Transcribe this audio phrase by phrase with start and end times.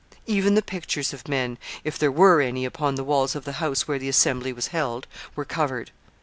[0.25, 3.87] Even the pictures of men, if there were any upon the walls of the house
[3.87, 5.91] where the assembly was held, were covered.